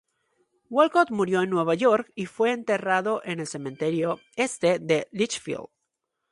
[0.71, 5.67] Wolcott murió en Nueva York y fue enterrado en el Cementerio Este de Litchfield.